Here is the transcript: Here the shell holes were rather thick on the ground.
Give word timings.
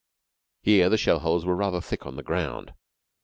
Here 0.63 0.89
the 0.89 0.97
shell 0.97 1.19
holes 1.19 1.45
were 1.45 1.55
rather 1.55 1.79
thick 1.79 2.07
on 2.07 2.15
the 2.15 2.23
ground. 2.23 2.73